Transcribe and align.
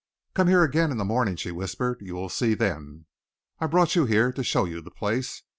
"Come 0.33 0.47
here 0.47 0.63
again 0.63 0.89
in 0.89 0.97
the 0.97 1.05
morning," 1.05 1.35
she 1.35 1.51
whispered. 1.51 1.99
"You 2.01 2.15
will 2.15 2.27
see 2.27 2.55
then. 2.55 3.05
I 3.59 3.67
brought 3.67 3.95
you 3.95 4.05
here 4.07 4.31
to 4.33 4.43
show 4.43 4.65
you 4.65 4.81
the 4.81 4.89
place. 4.89 5.43